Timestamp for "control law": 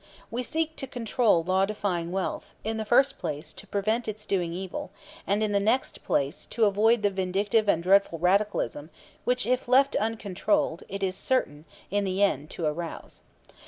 0.87-1.67